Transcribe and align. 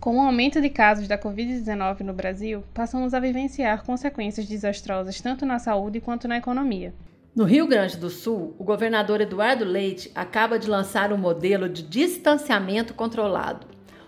Com 0.00 0.16
o 0.16 0.20
aumento 0.22 0.60
de 0.60 0.70
casos 0.70 1.08
da 1.08 1.18
Covid-19 1.18 2.00
no 2.00 2.12
Brasil, 2.12 2.62
passamos 2.72 3.12
a 3.12 3.18
vivenciar 3.18 3.84
consequências 3.84 4.46
desastrosas 4.46 5.20
tanto 5.20 5.44
na 5.44 5.58
saúde 5.58 6.00
quanto 6.00 6.28
na 6.28 6.36
economia. 6.36 6.94
No 7.34 7.44
Rio 7.44 7.66
Grande 7.66 7.96
do 7.96 8.08
Sul, 8.08 8.54
o 8.60 8.64
governador 8.64 9.20
Eduardo 9.20 9.64
Leite 9.64 10.08
acaba 10.14 10.56
de 10.56 10.70
lançar 10.70 11.12
um 11.12 11.18
modelo 11.18 11.68
de 11.68 11.82
distanciamento 11.82 12.94
controlado, 12.94 13.66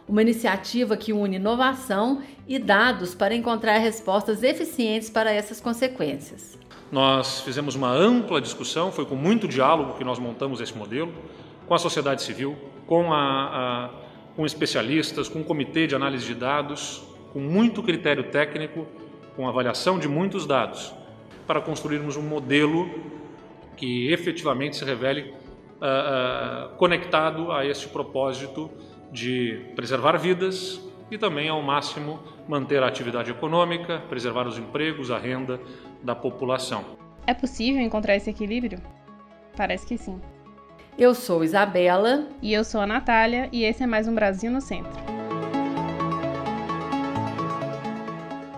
uma 0.09 0.23
iniciativa 0.23 0.97
que 0.97 1.13
une 1.13 1.37
inovação 1.37 2.23
e 2.47 2.57
dados 2.57 3.13
para 3.13 3.35
encontrar 3.35 3.79
respostas 3.79 4.45
eficientes 4.45 5.11
para 5.11 5.33
essas 5.33 5.61
consequências. 5.61 6.57
Nós 6.91 7.41
fizemos 7.41 7.75
uma 7.75 7.91
ampla 7.91 8.41
discussão, 8.41 8.93
foi 8.93 9.07
com 9.07 9.17
muito 9.17 9.49
diálogo 9.49 9.99
que 9.99 10.05
nós 10.05 10.21
montamos 10.21 10.61
esse 10.61 10.77
modelo, 10.77 11.13
com 11.67 11.75
a 11.75 11.79
sociedade 11.79 12.23
civil, 12.23 12.57
com 12.87 13.13
a, 13.13 13.89
a 13.97 14.10
com 14.41 14.47
especialistas, 14.47 15.29
com 15.29 15.41
um 15.41 15.45
comitê 15.45 15.87
de 15.87 15.95
análise 15.95 16.25
de 16.25 16.35
dados, 16.35 17.07
com 17.31 17.41
muito 17.41 17.83
critério 17.83 18.31
técnico, 18.31 18.87
com 19.37 19.47
avaliação 19.47 19.99
de 19.99 20.09
muitos 20.09 20.47
dados, 20.47 20.95
para 21.47 21.61
construirmos 21.61 22.17
um 22.17 22.23
modelo 22.23 22.89
que 23.77 24.11
efetivamente 24.11 24.79
se 24.79 24.85
revele 24.87 25.31
uh, 25.31 26.73
uh, 26.73 26.77
conectado 26.77 27.53
a 27.53 27.67
este 27.67 27.87
propósito 27.89 28.71
de 29.13 29.61
preservar 29.77 30.17
vidas 30.17 30.81
e 31.11 31.19
também, 31.19 31.51
ao 31.51 31.61
máximo, 31.61 32.19
manter 32.49 32.83
a 32.83 32.87
atividade 32.87 33.31
econômica, 33.31 34.03
preservar 34.09 34.47
os 34.47 34.57
empregos, 34.57 35.11
a 35.11 35.19
renda 35.19 35.61
da 36.03 36.15
população. 36.15 36.83
É 37.27 37.35
possível 37.35 37.83
encontrar 37.83 38.17
esse 38.17 38.31
equilíbrio? 38.31 38.81
Parece 39.55 39.87
que 39.87 39.99
sim. 39.99 40.19
Eu 41.01 41.15
sou 41.15 41.43
Isabela. 41.43 42.29
E 42.43 42.53
eu 42.53 42.63
sou 42.63 42.79
a 42.79 42.87
Natália, 42.87 43.49
e 43.51 43.65
esse 43.65 43.83
é 43.83 43.87
mais 43.87 44.07
um 44.07 44.15
Brasil 44.15 44.51
no 44.51 44.61
Centro. 44.61 44.93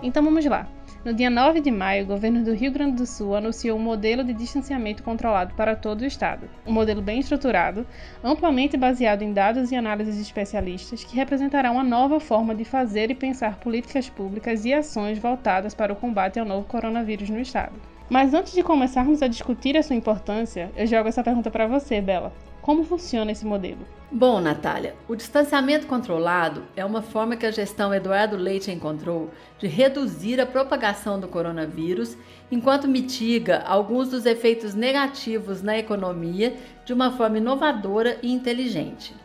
Então 0.01 0.21
vamos 0.21 0.43
lá. 0.45 0.67
No 1.05 1.13
dia 1.13 1.29
9 1.29 1.61
de 1.61 1.71
maio, 1.71 2.03
o 2.03 2.07
governo 2.07 2.43
do 2.43 2.53
Rio 2.53 2.69
Grande 2.69 2.97
do 2.97 3.05
Sul 3.05 3.33
anunciou 3.33 3.79
um 3.79 3.81
modelo 3.81 4.25
de 4.25 4.33
distanciamento 4.33 5.03
controlado 5.03 5.53
para 5.53 5.73
todo 5.73 6.01
o 6.01 6.05
estado. 6.05 6.49
Um 6.67 6.73
modelo 6.73 7.01
bem 7.01 7.21
estruturado, 7.21 7.87
amplamente 8.21 8.75
baseado 8.75 9.21
em 9.21 9.31
dados 9.31 9.71
e 9.71 9.77
análises 9.77 10.17
de 10.17 10.21
especialistas, 10.23 11.01
que 11.01 11.15
representará 11.15 11.71
uma 11.71 11.83
nova 11.83 12.19
forma 12.19 12.53
de 12.53 12.65
fazer 12.65 13.09
e 13.09 13.15
pensar 13.15 13.55
políticas 13.55 14.09
públicas 14.09 14.65
e 14.65 14.73
ações 14.73 15.17
voltadas 15.17 15.73
para 15.73 15.93
o 15.93 15.95
combate 15.95 16.41
ao 16.41 16.45
novo 16.45 16.67
coronavírus 16.67 17.29
no 17.29 17.39
estado. 17.39 17.92
Mas 18.13 18.31
antes 18.31 18.53
de 18.53 18.61
começarmos 18.61 19.23
a 19.23 19.27
discutir 19.27 19.75
a 19.75 19.81
sua 19.81 19.95
importância, 19.95 20.71
eu 20.77 20.85
jogo 20.85 21.09
essa 21.09 21.23
pergunta 21.23 21.49
para 21.49 21.65
você, 21.65 21.99
Bela. 21.99 22.31
Como 22.61 22.83
funciona 22.83 23.31
esse 23.31 23.43
modelo? 23.43 23.79
Bom, 24.11 24.39
Natália, 24.39 24.93
o 25.07 25.15
distanciamento 25.15 25.87
controlado 25.87 26.61
é 26.75 26.85
uma 26.85 27.01
forma 27.01 27.35
que 27.35 27.47
a 27.47 27.49
gestão 27.49 27.91
Eduardo 27.91 28.37
Leite 28.37 28.69
encontrou 28.69 29.31
de 29.57 29.65
reduzir 29.65 30.39
a 30.39 30.45
propagação 30.45 31.19
do 31.19 31.27
coronavírus 31.27 32.15
enquanto 32.51 32.87
mitiga 32.87 33.63
alguns 33.65 34.09
dos 34.09 34.27
efeitos 34.27 34.75
negativos 34.75 35.63
na 35.63 35.75
economia 35.79 36.55
de 36.85 36.93
uma 36.93 37.09
forma 37.09 37.39
inovadora 37.39 38.19
e 38.21 38.31
inteligente. 38.31 39.15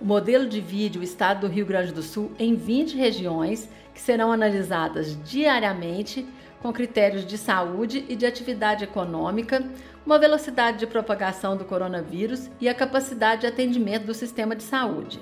O 0.00 0.04
modelo 0.06 0.48
divide 0.48 0.98
o 0.98 1.02
estado 1.02 1.46
do 1.46 1.52
Rio 1.52 1.66
Grande 1.66 1.92
do 1.92 2.02
Sul 2.02 2.32
em 2.38 2.54
20 2.54 2.96
regiões 2.96 3.68
que 3.92 4.00
serão 4.00 4.32
analisadas 4.32 5.14
diariamente 5.30 6.26
com 6.60 6.72
critérios 6.72 7.24
de 7.24 7.38
saúde 7.38 8.04
e 8.08 8.14
de 8.14 8.26
atividade 8.26 8.84
econômica, 8.84 9.64
uma 10.04 10.18
velocidade 10.18 10.78
de 10.78 10.86
propagação 10.86 11.56
do 11.56 11.64
coronavírus 11.64 12.50
e 12.60 12.68
a 12.68 12.74
capacidade 12.74 13.42
de 13.42 13.46
atendimento 13.46 14.06
do 14.06 14.14
sistema 14.14 14.54
de 14.54 14.62
saúde. 14.62 15.20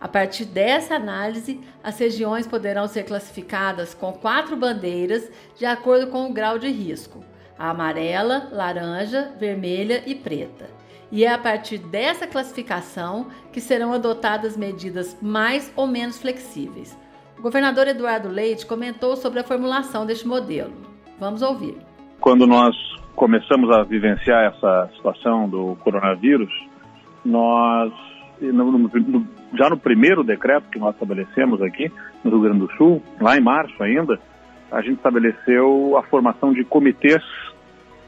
A 0.00 0.06
partir 0.06 0.44
dessa 0.44 0.94
análise, 0.94 1.60
as 1.82 1.98
regiões 1.98 2.46
poderão 2.46 2.86
ser 2.86 3.04
classificadas 3.04 3.94
com 3.94 4.12
quatro 4.12 4.56
bandeiras 4.56 5.30
de 5.56 5.64
acordo 5.64 6.08
com 6.08 6.28
o 6.28 6.32
grau 6.32 6.58
de 6.58 6.68
risco: 6.68 7.24
a 7.58 7.70
amarela, 7.70 8.48
laranja, 8.52 9.32
vermelha 9.38 10.02
e 10.06 10.14
preta. 10.14 10.68
E 11.10 11.24
é 11.24 11.32
a 11.32 11.38
partir 11.38 11.78
dessa 11.78 12.26
classificação 12.26 13.28
que 13.52 13.60
serão 13.60 13.92
adotadas 13.92 14.56
medidas 14.56 15.16
mais 15.22 15.72
ou 15.76 15.86
menos 15.86 16.18
flexíveis, 16.18 16.96
o 17.38 17.42
governador 17.42 17.86
Eduardo 17.88 18.28
Leite 18.28 18.66
comentou 18.66 19.16
sobre 19.16 19.40
a 19.40 19.44
formulação 19.44 20.06
deste 20.06 20.26
modelo. 20.26 20.72
Vamos 21.18 21.42
ouvir. 21.42 21.76
Quando 22.20 22.46
nós 22.46 22.74
começamos 23.14 23.70
a 23.70 23.82
vivenciar 23.82 24.52
essa 24.54 24.90
situação 24.96 25.48
do 25.48 25.76
coronavírus, 25.76 26.50
nós, 27.24 27.92
já 29.54 29.70
no 29.70 29.78
primeiro 29.78 30.22
decreto 30.22 30.68
que 30.70 30.78
nós 30.78 30.94
estabelecemos 30.94 31.60
aqui 31.62 31.90
no 32.22 32.30
Rio 32.30 32.40
Grande 32.40 32.58
do 32.60 32.72
Sul, 32.76 33.02
lá 33.20 33.36
em 33.36 33.40
março 33.40 33.82
ainda, 33.82 34.18
a 34.70 34.80
gente 34.80 34.96
estabeleceu 34.96 35.96
a 35.96 36.02
formação 36.02 36.52
de 36.52 36.64
comitês 36.64 37.22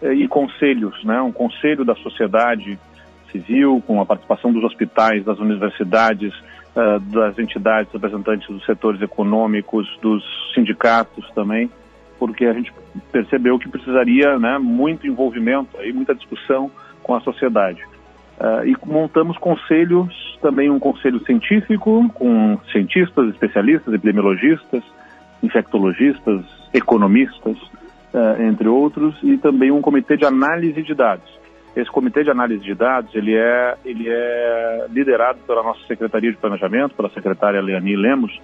eh, 0.03 0.12
e 0.12 0.28
conselhos, 0.28 1.03
né? 1.05 1.21
um 1.21 1.33
conselho 1.33 1.84
da 1.84 1.95
sociedade 1.97 2.78
civil, 3.31 3.83
com 3.87 4.00
a 4.00 4.06
participação 4.06 4.53
dos 4.53 4.65
hospitais, 4.65 5.25
das 5.25 5.39
universidades, 5.39 6.34
uh, 6.76 7.00
das 7.00 7.38
entidades 7.38 7.92
representantes 7.92 8.48
dos 8.48 8.64
setores 8.64 9.00
econômicos, 9.02 9.86
dos 10.00 10.22
sindicatos 10.54 11.28
também, 11.34 11.70
porque 12.18 12.46
a 12.46 12.52
gente 12.52 12.72
percebeu 13.12 13.58
que 13.58 13.68
precisaria 13.68 14.38
né, 14.38 14.58
muito 14.58 15.06
envolvimento, 15.06 15.76
aí, 15.78 15.92
muita 15.92 16.14
discussão 16.14 16.70
com 17.02 17.14
a 17.14 17.20
sociedade. 17.20 17.82
Uh, 18.38 18.66
e 18.66 18.76
montamos 18.86 19.36
conselhos, 19.38 20.38
também 20.40 20.70
um 20.70 20.78
conselho 20.78 21.24
científico, 21.24 22.08
com 22.14 22.58
cientistas, 22.70 23.28
especialistas, 23.30 23.92
epidemiologistas, 23.92 24.82
infectologistas, 25.42 26.44
economistas, 26.72 27.56
uh, 27.56 28.42
entre 28.42 28.68
outros, 28.68 29.16
e 29.22 29.36
também 29.38 29.70
um 29.70 29.80
comitê 29.80 30.16
de 30.16 30.24
análise 30.24 30.82
de 30.82 30.94
dados. 30.94 31.38
Esse 31.78 31.91
comitê 31.93 32.25
de 32.25 32.31
análise 32.31 32.65
de 32.65 32.75
dados, 32.75 33.15
ele 33.15 33.37
é, 33.37 33.77
ele 33.84 34.09
é 34.09 34.87
liderado 34.91 35.39
pela 35.47 35.62
nossa 35.62 35.81
Secretaria 35.87 36.33
de 36.33 36.37
Planejamento, 36.37 36.97
pela 36.97 37.09
secretária 37.11 37.62
Leani 37.62 37.94
Lemos, 37.94 38.37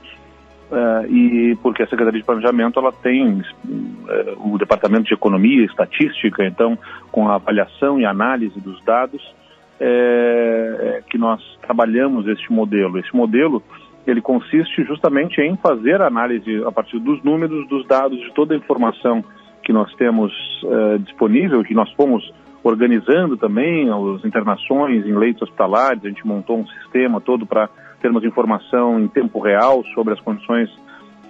uh, 0.70 1.12
e 1.12 1.56
porque 1.56 1.82
a 1.82 1.86
Secretaria 1.88 2.20
de 2.20 2.26
Planejamento 2.26 2.78
ela 2.78 2.92
tem 2.92 3.40
uh, 3.40 4.52
o 4.54 4.56
Departamento 4.56 5.06
de 5.06 5.14
Economia 5.14 5.62
e 5.62 5.64
Estatística, 5.64 6.44
então 6.44 6.78
com 7.10 7.28
a 7.28 7.34
avaliação 7.34 7.98
e 8.00 8.06
análise 8.06 8.60
dos 8.60 8.80
dados 8.84 9.34
é, 9.80 11.02
que 11.10 11.18
nós 11.18 11.42
trabalhamos 11.60 12.28
este 12.28 12.52
modelo. 12.52 12.98
Esse 12.98 13.14
modelo 13.16 13.60
ele 14.06 14.20
consiste 14.20 14.84
justamente 14.84 15.40
em 15.40 15.56
fazer 15.56 16.00
análise 16.00 16.62
a 16.64 16.70
partir 16.70 17.00
dos 17.00 17.20
números, 17.24 17.66
dos 17.68 17.84
dados, 17.88 18.16
de 18.20 18.32
toda 18.32 18.54
a 18.54 18.56
informação 18.56 19.24
que 19.64 19.72
nós 19.72 19.92
temos 19.96 20.32
uh, 20.62 20.98
disponível, 21.00 21.64
que 21.64 21.74
nós 21.74 21.90
fomos 21.94 22.22
organizando 22.64 23.36
também 23.36 23.90
as 23.90 24.24
internações 24.24 25.06
em 25.06 25.14
leitos 25.14 25.42
hospitalares. 25.42 26.02
A 26.02 26.08
gente 26.08 26.26
montou 26.26 26.58
um 26.58 26.66
sistema 26.66 27.20
todo 27.20 27.46
para 27.46 27.68
termos 28.00 28.24
informação 28.24 28.98
em 28.98 29.06
tempo 29.06 29.38
real 29.38 29.84
sobre 29.94 30.14
as 30.14 30.20
condições 30.20 30.70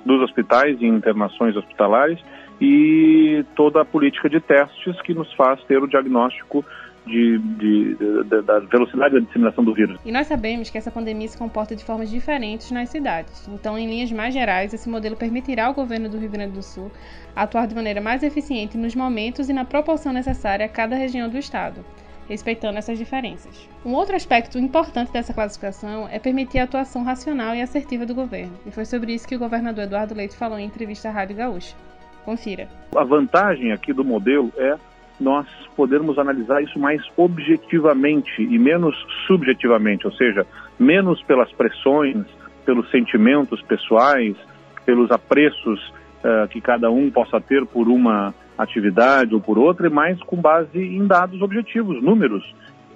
dos 0.07 0.23
hospitais 0.23 0.81
e 0.81 0.87
internações 0.87 1.57
hospitalares 1.57 2.21
e 2.61 3.45
toda 3.57 3.83
a 3.83 3.85
política 3.85 4.29
de 4.31 4.41
testes 4.41 5.01
que 5.03 5.13
nos 5.13 5.33
faz 5.35 5.61
ter 5.65 5.83
o 5.83 5.89
diagnóstico 5.89 6.65
de, 7.07 7.39
de, 7.39 7.95
de, 7.95 8.43
da 8.43 8.59
velocidade 8.61 9.15
da 9.15 9.21
disseminação 9.21 9.65
do 9.65 9.75
vírus. 9.75 10.01
E 10.05 10.13
nós 10.13 10.27
sabemos 10.27 10.71
que 10.71 10.79
essa 10.79 10.91
pandemia 10.91 11.29
se 11.29 11.37
comporta 11.39 11.77
de 11.77 11.85
formas 11.85 12.11
diferentes 12.11 12.71
nas 12.71 12.89
cidades. 12.89 13.49
Então, 13.49 13.79
em 13.79 13.87
linhas 13.87 14.11
mais 14.13 14.33
gerais, 14.33 14.73
esse 14.73 14.89
modelo 14.89 15.17
permitirá 15.17 15.67
ao 15.67 15.75
governo 15.75 16.09
do 16.09 16.19
Rio 16.19 16.31
Grande 16.31 16.55
do 16.55 16.63
Sul 16.63 16.91
atuar 17.35 17.67
de 17.67 17.75
maneira 17.75 18.01
mais 18.01 18.23
eficiente 18.23 18.79
nos 18.79 18.95
momentos 18.95 19.49
e 19.49 19.53
na 19.53 19.65
proporção 19.65 20.13
necessária 20.13 20.67
a 20.67 20.69
cada 20.69 20.97
região 20.97 21.29
do 21.29 21.39
estado 21.39 21.85
respeitando 22.29 22.79
essas 22.79 22.99
diferenças. 22.99 23.69
Um 23.85 23.93
outro 23.93 24.17
aspecto 24.17 24.59
importante 24.59 25.13
dessa 25.13 25.35
classificação 25.35 26.09
é 26.11 26.19
permitir 26.19 26.59
a 26.59 26.65
atuação 26.65 27.03
racional 27.05 27.55
e 27.55 27.63
assertiva 27.63 28.07
do 28.07 28.15
governo, 28.15 28.57
e 28.67 28.71
foi 28.71 28.85
sobre 28.85 29.13
isso 29.13 29.29
que 29.29 29.37
o 29.37 29.39
governador 29.39 29.85
Eduardo 29.85 30.15
Leite 30.15 30.37
falou 30.37 30.59
em 30.59 30.67
entrevista 30.67 31.09
à 31.09 31.13
Rádio 31.13 31.37
Gaúcha. 31.37 31.77
Confira. 32.25 32.69
A 32.97 33.05
vantagem 33.05 33.73
aqui 33.73 33.93
do 33.93 34.03
modelo 34.03 34.51
é 34.57 34.77
nós 35.21 35.47
podermos 35.77 36.19
analisar 36.19 36.63
isso 36.63 36.79
mais 36.79 37.03
objetivamente 37.17 38.43
e 38.43 38.59
menos 38.59 38.97
subjetivamente, 39.27 40.07
ou 40.07 40.13
seja, 40.13 40.47
menos 40.79 41.23
pelas 41.23 41.51
pressões, 41.53 42.25
pelos 42.65 42.91
sentimentos 42.91 43.63
pessoais, 43.63 44.37
pelos 44.85 45.11
apreços 45.11 45.93
uh, 46.25 46.49
que 46.49 46.61
cada 46.61 46.91
um 46.91 47.11
possa 47.11 47.41
ter 47.41 47.65
por 47.67 47.89
uma 47.89 48.35
atividade 48.57 49.35
ou 49.35 49.41
por 49.41 49.59
outra, 49.59 49.87
e 49.87 49.91
mais 49.91 50.21
com 50.23 50.37
base 50.37 50.79
em 50.79 51.07
dados 51.07 51.41
objetivos, 51.43 52.03
números. 52.03 52.45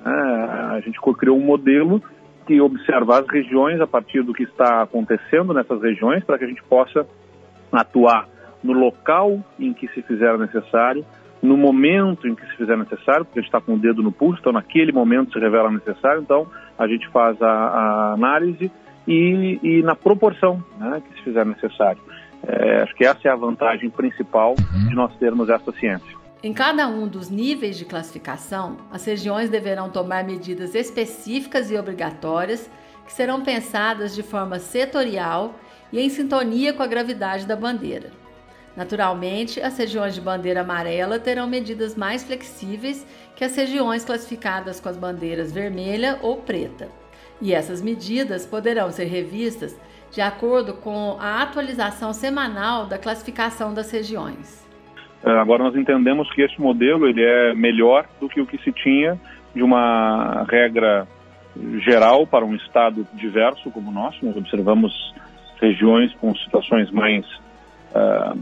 Uh, 0.05 0.75
a 0.75 0.81
gente 0.81 0.99
criou 1.17 1.37
um 1.37 1.45
modelo 1.45 2.03
que 2.47 2.61
observa 2.61 3.21
as 3.21 3.29
regiões 3.29 3.81
a 3.81 3.87
partir 3.87 4.23
do 4.23 4.33
que 4.33 4.45
está 4.45 4.83
acontecendo 4.83 5.53
nessas 5.53 5.83
regiões 5.83 6.25
para 6.25 6.39
que 6.39 6.45
a 6.45 6.49
gente 6.49 6.63
possa 6.63 7.07
atuar 7.71 8.27
no 8.63 8.73
local 8.73 9.39
em 9.59 9.73
que 9.73 9.87
se 9.89 10.03
fizer 10.03 10.37
necessário 10.39 11.05
no 11.43 11.57
momento 11.57 12.27
em 12.27 12.35
que 12.35 12.45
se 12.47 12.57
fizer 12.57 12.77
necessário, 12.77 13.25
porque 13.25 13.39
a 13.39 13.43
gente 13.43 13.49
está 13.49 13.61
com 13.61 13.75
o 13.75 13.79
dedo 13.79 14.03
no 14.03 14.13
pulso, 14.13 14.41
então 14.41 14.53
naquele 14.53 14.93
momento 14.93 15.33
se 15.33 15.39
revela 15.39 15.71
necessário, 15.71 16.21
então 16.21 16.47
a 16.79 16.87
gente 16.87 17.09
faz 17.09 17.41
a, 17.41 17.49
a 17.49 18.13
análise 18.13 18.71
e, 19.07 19.59
e 19.63 19.83
na 19.83 19.95
proporção 19.95 20.63
né, 20.79 21.03
que 21.07 21.19
se 21.19 21.25
fizer 21.25 21.47
necessário. 21.47 22.01
É, 22.47 22.83
acho 22.83 22.95
que 22.95 23.05
essa 23.05 23.27
é 23.27 23.31
a 23.31 23.37
vantagem 23.37 23.91
principal 23.91 24.55
de 24.89 24.95
nós 24.95 25.15
termos 25.17 25.49
essa 25.49 25.73
ciência. 25.73 26.17
Em 26.41 26.53
cada 26.53 26.87
um 26.87 27.09
dos 27.09 27.29
níveis 27.29 27.77
de 27.77 27.85
classificação, 27.85 28.77
as 28.93 29.05
regiões 29.05 29.51
deverão 29.51 29.91
tomar 29.91 30.23
medidas 30.23 30.75
específicas 30.75 31.71
e 31.71 31.77
obrigatórias 31.77 32.71
que 33.05 33.13
serão 33.13 33.43
pensadas 33.43 34.15
de 34.15 34.23
forma 34.23 34.59
setorial 34.61 35.55
e 35.93 35.99
em 35.99 36.09
sintonia 36.09 36.73
com 36.73 36.83
a 36.83 36.87
gravidade 36.87 37.47
da 37.47 37.57
bandeira. 37.57 38.11
Naturalmente, 38.79 39.61
as 39.61 39.77
regiões 39.77 40.15
de 40.15 40.21
bandeira 40.21 40.61
amarela 40.61 41.19
terão 41.19 41.49
medidas 41.49 41.97
mais 41.97 42.23
flexíveis 42.23 43.05
que 43.35 43.43
as 43.43 43.57
regiões 43.57 44.05
classificadas 44.05 44.79
com 44.79 44.89
as 44.89 44.97
bandeiras 44.97 45.53
vermelha 45.53 46.17
ou 46.23 46.37
preta. 46.37 46.89
E 47.43 47.53
essas 47.53 47.83
medidas 47.83 48.47
poderão 48.47 48.89
ser 48.93 49.07
revistas 49.07 49.77
de 50.13 50.21
acordo 50.21 50.75
com 50.75 51.17
a 51.19 51.43
atualização 51.43 52.13
semanal 52.13 52.87
da 52.87 52.97
classificação 52.97 53.75
das 53.75 53.91
regiões. 53.91 54.65
É, 55.25 55.31
agora 55.33 55.65
nós 55.65 55.75
entendemos 55.75 56.33
que 56.33 56.43
esse 56.43 56.61
modelo 56.61 57.09
ele 57.09 57.25
é 57.25 57.55
melhor 57.55 58.07
do 58.21 58.29
que 58.29 58.41
o 58.41 58.47
que 58.47 58.59
se 58.59 58.71
tinha 58.71 59.21
de 59.57 59.63
uma 59.65 60.47
regra 60.49 61.05
geral 61.81 62.29
para 62.29 62.45
um 62.45 62.55
estado 62.55 63.05
diverso 63.15 63.73
como 63.73 63.91
o 63.91 63.93
nosso. 63.93 64.25
Nós 64.25 64.37
observamos 64.37 64.93
regiões 65.61 66.15
com 66.21 66.33
situações 66.37 66.93
mais 66.93 67.27
uh, 67.95 68.39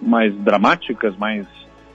mais 0.00 0.34
dramáticas, 0.36 1.16
mais 1.16 1.46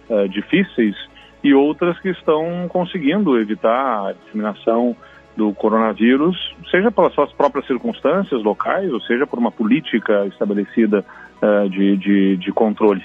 uh, 0.09 0.27
difíceis 0.29 0.95
e 1.43 1.53
outras 1.53 1.99
que 1.99 2.09
estão 2.09 2.67
conseguindo 2.67 3.39
evitar 3.39 4.09
a 4.09 4.13
disseminação 4.13 4.95
do 5.37 5.53
coronavírus, 5.53 6.35
seja 6.69 6.91
pelas 6.91 7.13
suas 7.13 7.31
próprias 7.31 7.65
circunstâncias 7.65 8.43
locais, 8.43 8.91
ou 8.91 8.99
seja 9.01 9.25
por 9.25 9.39
uma 9.39 9.51
política 9.51 10.25
estabelecida 10.25 11.05
uh, 11.41 11.69
de, 11.69 11.95
de, 11.95 12.37
de, 12.37 12.51
controle. 12.51 13.01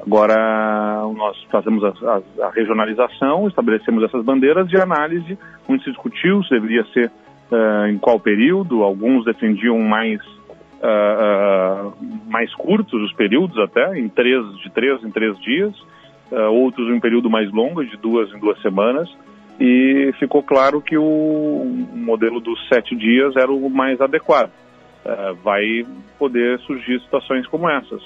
Agora, 0.00 0.34
nós 1.16 1.36
fazemos 1.50 1.84
a, 1.84 1.88
a, 1.88 2.46
a, 2.46 2.50
regionalização, 2.50 3.46
estabelecemos 3.46 4.02
essas 4.02 4.24
bandeiras 4.24 4.68
de 4.68 4.76
análise. 4.76 5.38
Muito 5.68 5.84
se 5.84 5.90
discutiu 5.90 6.42
se 6.42 6.50
deveria 6.50 6.84
ser 6.92 7.10
uh, 7.52 7.86
em 7.86 7.98
qual 7.98 8.18
período, 8.18 8.82
alguns 8.82 9.24
defendiam 9.24 9.78
mais, 9.78 10.20
uh, 10.82 11.92
mais 12.26 12.52
curtos 12.54 13.02
os 13.02 13.12
períodos 13.12 13.58
até, 13.58 13.98
em 13.98 14.08
três, 14.08 14.44
de 14.58 14.70
três 14.70 15.02
em 15.04 15.10
três 15.10 15.38
dias, 15.40 15.74
outros 16.50 16.88
em 16.88 16.94
um 16.94 17.00
período 17.00 17.30
mais 17.30 17.50
longo, 17.52 17.84
de 17.84 17.96
duas 17.96 18.32
em 18.34 18.40
duas 18.40 18.60
semanas 18.60 19.08
e 19.58 20.12
ficou 20.18 20.42
claro 20.42 20.80
que 20.80 20.96
o 20.96 21.64
modelo 21.94 22.40
dos 22.40 22.58
sete 22.68 22.94
dias 22.94 23.36
era 23.36 23.50
o 23.50 23.70
mais 23.70 24.00
adequado. 24.00 24.50
Uh, 25.04 25.34
vai 25.42 25.86
poder 26.18 26.58
surgir 26.60 27.00
situações 27.00 27.46
como 27.46 27.68
essas, 27.68 28.02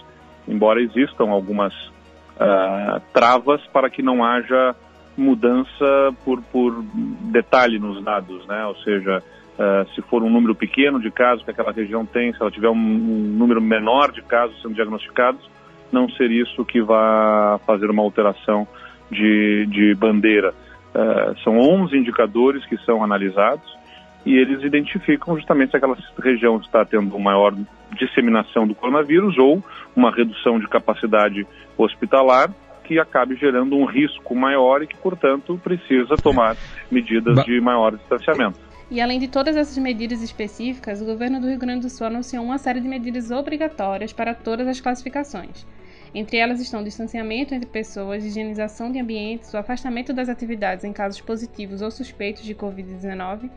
embora 0.46 0.82
existam 0.82 1.31
algumas 1.31 1.75
uh, 1.75 3.00
travas 3.12 3.66
para 3.69 3.88
que 3.88 4.02
não 4.02 4.23
haja 4.23 4.76
mudança 5.16 6.14
por, 6.25 6.43
por 6.43 6.84
detalhe 7.32 7.78
nos 7.78 8.02
dados, 8.05 8.46
né? 8.46 8.66
Ou 8.66 8.76
seja, 8.76 9.23
uh, 9.58 9.88
se 9.94 10.02
for 10.02 10.23
um 10.23 10.31
número 10.31 10.55
pequeno 10.55 11.00
de 11.00 11.11
casos 11.11 11.44
que 11.44 11.50
aquela 11.50 11.73
região 11.73 12.05
tem, 12.05 12.32
se 12.32 12.41
ela 12.41 12.50
tiver 12.50 12.69
um, 12.69 12.75
um 12.75 13.35
número 13.37 13.61
menor 13.61 14.12
de 14.12 14.23
casos 14.23 14.61
sendo 14.62 14.75
diagnosticados, 14.75 15.49
não 15.93 16.08
ser 16.11 16.31
isso 16.31 16.64
que 16.64 16.81
vá 16.81 17.58
fazer 17.67 17.91
uma 17.91 18.02
alteração 18.02 18.67
de, 19.11 19.67
de 19.67 19.94
bandeira. 19.94 20.55
Uh, 20.94 21.38
são 21.43 21.58
11 21.58 21.97
indicadores 21.97 22.64
que 22.67 22.76
são 22.85 23.02
analisados 23.02 23.79
e 24.25 24.35
eles 24.37 24.62
identificam 24.62 25.37
justamente 25.37 25.70
se 25.70 25.76
aquela 25.76 25.97
região 26.23 26.58
está 26.58 26.85
tendo 26.85 27.19
maior 27.19 27.55
disseminação 27.99 28.67
do 28.67 28.75
coronavírus 28.75 29.38
ou 29.38 29.62
uma 29.97 30.14
redução 30.14 30.58
de 30.58 30.69
capacidade 30.69 31.47
hospitalar 31.76 32.50
que 32.85 32.99
acabe 32.99 33.37
gerando 33.37 33.76
um 33.76 33.85
risco 33.85 34.35
maior 34.35 34.82
e 34.82 34.87
que, 34.87 34.97
portanto, 34.97 35.58
precisa 35.62 36.17
tomar 36.17 36.56
medidas 36.91 37.44
de 37.44 37.61
maior 37.61 37.97
distanciamento. 37.97 38.58
E 38.90 39.00
além 39.00 39.20
de 39.20 39.28
todas 39.28 39.56
essas 39.56 39.78
medidas 39.78 40.20
específicas, 40.20 41.00
o 41.00 41.04
governo 41.04 41.40
do 41.40 41.46
Rio 41.46 41.58
Grande 41.58 41.82
do 41.82 41.90
Sul 41.90 42.08
anunciou 42.08 42.44
uma 42.44 42.58
série 42.58 42.81
de 42.81 42.88
medidas 42.88 43.31
obrigatórias 43.31 44.12
para 44.12 44.34
todas 44.34 44.66
as 44.66 44.81
classificações. 44.81 45.64
Entre 46.12 46.38
elas 46.38 46.60
estão 46.60 46.81
o 46.81 46.84
distanciamento 46.84 47.54
entre 47.54 47.69
pessoas, 47.69 48.25
higienização 48.25 48.90
de 48.90 48.98
ambientes, 48.98 49.54
o 49.54 49.56
afastamento 49.56 50.12
das 50.12 50.28
atividades 50.28 50.84
em 50.84 50.92
casos 50.92 51.20
positivos 51.20 51.82
ou 51.82 51.90
suspeitos 51.92 52.42
de 52.42 52.52
Covid-19 52.52 53.48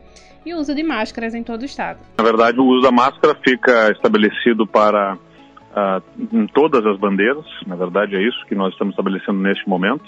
e 0.46 0.54
o 0.54 0.58
uso 0.58 0.72
de 0.72 0.84
máscaras 0.84 1.34
em 1.34 1.42
todo 1.42 1.62
o 1.62 1.64
estado. 1.64 1.98
Na 2.16 2.22
verdade, 2.22 2.60
o 2.60 2.64
uso 2.64 2.82
da 2.82 2.92
máscara 2.92 3.36
fica 3.44 3.90
estabelecido 3.90 4.64
para 4.68 5.14
uh, 5.14 6.02
em 6.32 6.46
todas 6.46 6.86
as 6.86 6.96
bandeiras. 6.96 7.44
Na 7.66 7.74
verdade, 7.74 8.14
é 8.14 8.22
isso 8.22 8.38
que 8.46 8.54
nós 8.54 8.72
estamos 8.72 8.92
estabelecendo 8.92 9.40
neste 9.40 9.68
momento. 9.68 10.04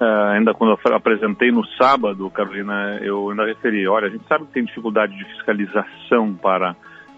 Uh, 0.00 0.30
ainda 0.32 0.54
quando 0.54 0.78
eu 0.84 0.94
apresentei 0.94 1.50
no 1.50 1.66
sábado, 1.76 2.30
Carolina, 2.30 2.98
eu 3.02 3.30
ainda 3.30 3.44
referi, 3.44 3.86
olha, 3.88 4.06
a 4.06 4.10
gente 4.10 4.24
sabe 4.28 4.46
que 4.46 4.52
tem 4.52 4.64
dificuldade 4.64 5.16
de 5.16 5.24
fiscalização 5.24 6.34
para, 6.34 6.76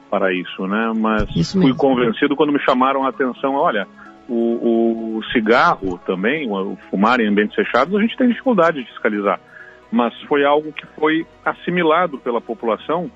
para 0.08 0.32
isso, 0.32 0.66
né? 0.66 0.92
Mas 0.96 1.28
isso 1.36 1.60
fui 1.60 1.74
convencido 1.74 2.34
quando 2.34 2.52
me 2.52 2.60
chamaram 2.60 3.04
a 3.04 3.10
atenção, 3.10 3.54
olha, 3.54 3.86
o, 4.30 5.18
o 5.18 5.24
cigarro 5.32 5.98
também, 6.06 6.50
o 6.50 6.76
fumar 6.88 7.20
em 7.20 7.28
ambientes 7.28 7.54
fechados, 7.54 7.94
a 7.94 8.00
gente 8.00 8.16
tem 8.16 8.28
dificuldade 8.28 8.82
de 8.82 8.88
fiscalizar. 8.90 9.40
Mas 9.90 10.14
foi 10.22 10.44
algo 10.44 10.72
que 10.72 10.86
foi 10.98 11.26
assimilado 11.44 12.16
pela 12.18 12.40
população 12.40 13.10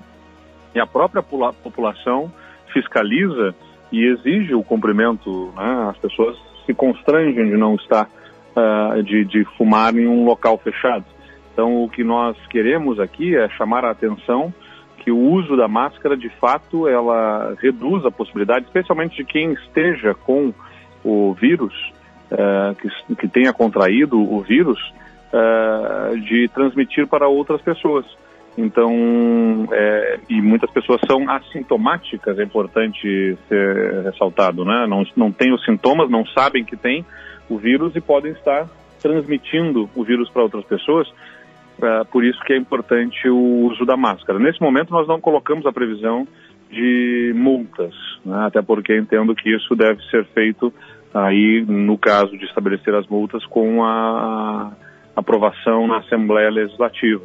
e 0.75 0.79
a 0.79 0.85
própria 0.85 1.23
população 1.23 2.31
fiscaliza 2.73 3.55
e 3.91 4.05
exige 4.05 4.53
o 4.53 4.61
cumprimento. 4.61 5.53
Né? 5.55 5.87
As 5.89 5.97
pessoas 5.97 6.37
se 6.65 6.73
constrangem 6.73 7.49
de 7.49 7.55
não 7.55 7.75
estar, 7.75 8.09
uh, 8.55 9.03
de, 9.03 9.25
de 9.25 9.43
fumar 9.57 9.95
em 9.95 10.07
um 10.07 10.25
local 10.25 10.57
fechado. 10.57 11.05
Então, 11.53 11.83
o 11.83 11.89
que 11.89 12.03
nós 12.03 12.35
queremos 12.47 12.99
aqui 12.99 13.35
é 13.35 13.47
chamar 13.49 13.85
a 13.85 13.91
atenção 13.91 14.53
que 14.99 15.11
o 15.11 15.17
uso 15.17 15.55
da 15.55 15.67
máscara, 15.67 16.17
de 16.17 16.29
fato, 16.29 16.87
ela 16.87 17.55
reduz 17.61 18.03
a 18.05 18.11
possibilidade, 18.11 18.65
especialmente 18.65 19.17
de 19.17 19.23
quem 19.23 19.53
esteja 19.53 20.15
com 20.15 20.51
o 21.03 21.33
vírus, 21.33 21.73
uh, 22.31 22.75
que, 22.75 23.15
que 23.15 23.27
tenha 23.27 23.53
contraído 23.53 24.19
o 24.19 24.41
vírus, 24.41 24.79
uh, 25.31 26.19
de 26.19 26.47
transmitir 26.49 27.07
para 27.07 27.27
outras 27.27 27.61
pessoas. 27.61 28.05
Então, 28.57 29.67
é, 29.71 30.19
e 30.29 30.41
muitas 30.41 30.71
pessoas 30.71 31.01
são 31.05 31.29
assintomáticas, 31.29 32.39
é 32.39 32.43
importante 32.43 33.37
ser 33.49 34.03
ressaltado, 34.05 34.63
né? 34.63 34.87
Não, 34.87 35.03
não 35.15 35.31
têm 35.31 35.53
os 35.53 35.63
sintomas, 35.65 36.09
não 36.09 36.25
sabem 36.27 36.63
que 36.63 36.77
tem 36.77 37.05
o 37.49 37.57
vírus 37.57 37.95
e 37.95 38.01
podem 38.01 38.31
estar 38.31 38.67
transmitindo 39.01 39.89
o 39.95 40.03
vírus 40.03 40.29
para 40.29 40.43
outras 40.43 40.65
pessoas. 40.65 41.07
Uh, 41.77 42.05
por 42.11 42.23
isso 42.23 42.39
que 42.45 42.53
é 42.53 42.57
importante 42.57 43.29
o 43.29 43.67
uso 43.67 43.85
da 43.85 43.97
máscara. 43.97 44.39
Nesse 44.39 44.61
momento, 44.61 44.91
nós 44.91 45.07
não 45.07 45.19
colocamos 45.19 45.65
a 45.65 45.71
previsão 45.71 46.27
de 46.71 47.33
multas, 47.35 47.93
né? 48.25 48.45
até 48.47 48.61
porque 48.61 48.97
entendo 48.97 49.35
que 49.35 49.53
isso 49.53 49.75
deve 49.75 50.01
ser 50.09 50.25
feito 50.25 50.73
aí 51.13 51.63
no 51.67 51.97
caso 51.97 52.37
de 52.37 52.45
estabelecer 52.45 52.93
as 52.93 53.07
multas 53.07 53.45
com 53.45 53.83
a 53.83 54.71
aprovação 55.15 55.87
na 55.87 55.97
Assembleia 55.99 56.49
Legislativa. 56.49 57.23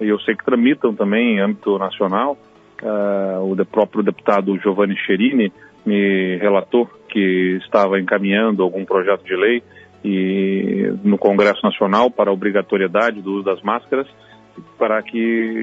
E 0.00 0.08
eu 0.08 0.18
sei 0.20 0.34
que 0.34 0.44
tramitam 0.44 0.94
também 0.94 1.36
em 1.36 1.40
âmbito 1.40 1.78
nacional. 1.78 2.38
Uh, 2.82 3.52
o 3.52 3.66
próprio 3.66 4.02
deputado 4.02 4.58
Giovanni 4.58 4.96
Cherini 4.98 5.50
me 5.84 6.36
relatou 6.36 6.86
que 7.08 7.58
estava 7.62 7.98
encaminhando 7.98 8.62
algum 8.62 8.84
projeto 8.84 9.24
de 9.24 9.34
lei 9.34 9.62
e 10.04 10.92
no 11.02 11.16
Congresso 11.16 11.60
Nacional 11.62 12.10
para 12.10 12.30
a 12.30 12.34
obrigatoriedade 12.34 13.22
do 13.22 13.34
uso 13.34 13.44
das 13.44 13.62
máscaras, 13.62 14.06
para 14.76 15.02
que 15.02 15.18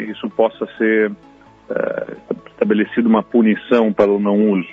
isso 0.10 0.27
possa 0.32 0.65
ser 0.77 1.12
uh, 1.12 2.36
estabelecido 2.48 3.08
uma 3.08 3.22
punição 3.22 3.93
pelo 3.93 4.20
não 4.20 4.51
uso. 4.51 4.70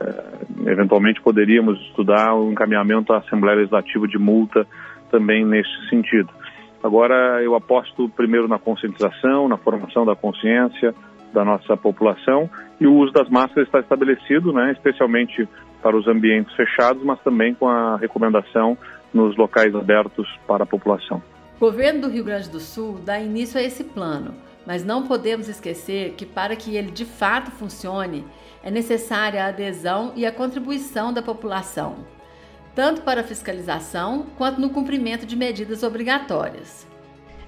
Uh, 0.00 0.68
eventualmente 0.68 1.20
poderíamos 1.20 1.80
estudar 1.82 2.34
o 2.34 2.50
encaminhamento 2.50 3.12
à 3.12 3.18
Assembleia 3.18 3.58
Legislativa 3.58 4.08
de 4.08 4.18
multa 4.18 4.66
também 5.10 5.44
nesse 5.44 5.88
sentido. 5.88 6.30
Agora, 6.82 7.42
eu 7.42 7.54
aposto 7.54 8.08
primeiro 8.08 8.48
na 8.48 8.58
conscientização, 8.58 9.48
na 9.48 9.56
formação 9.56 10.04
da 10.04 10.16
consciência 10.16 10.92
da 11.36 11.44
nossa 11.44 11.76
população 11.76 12.48
e 12.80 12.86
o 12.86 12.94
uso 12.94 13.12
das 13.12 13.28
máscaras 13.28 13.68
está 13.68 13.80
estabelecido, 13.80 14.54
né, 14.54 14.72
especialmente 14.72 15.46
para 15.82 15.94
os 15.94 16.08
ambientes 16.08 16.54
fechados, 16.56 17.02
mas 17.04 17.20
também 17.20 17.54
com 17.54 17.68
a 17.68 17.98
recomendação 17.98 18.76
nos 19.12 19.36
locais 19.36 19.74
abertos 19.74 20.26
para 20.46 20.64
a 20.64 20.66
população. 20.66 21.22
O 21.56 21.60
governo 21.60 22.02
do 22.02 22.08
Rio 22.08 22.24
Grande 22.24 22.48
do 22.48 22.58
Sul 22.58 22.98
dá 23.04 23.20
início 23.20 23.60
a 23.60 23.62
esse 23.62 23.84
plano, 23.84 24.34
mas 24.66 24.82
não 24.82 25.06
podemos 25.06 25.46
esquecer 25.46 26.14
que 26.16 26.24
para 26.24 26.56
que 26.56 26.74
ele 26.74 26.90
de 26.90 27.04
fato 27.04 27.50
funcione, 27.50 28.24
é 28.64 28.70
necessária 28.70 29.44
a 29.44 29.48
adesão 29.48 30.12
e 30.16 30.24
a 30.24 30.32
contribuição 30.32 31.12
da 31.12 31.20
população, 31.20 31.96
tanto 32.74 33.02
para 33.02 33.20
a 33.20 33.24
fiscalização 33.24 34.24
quanto 34.38 34.58
no 34.58 34.70
cumprimento 34.70 35.26
de 35.26 35.36
medidas 35.36 35.82
obrigatórias. 35.82 36.86